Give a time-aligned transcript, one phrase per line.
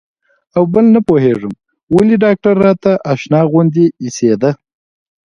[0.55, 1.53] او بل نه پوهېږم
[1.95, 4.51] ولې ډاکتر راته اشنا غوندې اېسېده.